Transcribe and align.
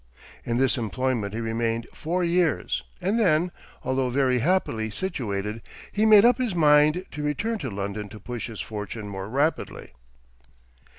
In 0.43 0.57
this 0.57 0.77
employment 0.79 1.35
he 1.35 1.39
remained 1.39 1.85
four 1.93 2.23
years, 2.23 2.81
and 2.99 3.19
then, 3.19 3.51
although 3.83 4.09
very 4.09 4.39
happily 4.39 4.89
situated, 4.89 5.61
he 5.91 6.07
made 6.07 6.25
up 6.25 6.39
his 6.39 6.55
mind 6.55 7.05
to 7.11 7.21
return 7.21 7.59
to 7.59 7.69
London 7.69 8.09
to 8.09 8.19
push 8.19 8.47
his 8.47 8.61
fortune 8.61 9.07
more 9.07 9.29
rapidly. 9.29 9.91